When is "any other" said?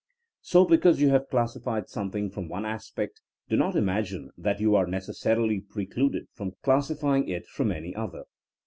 7.71-8.23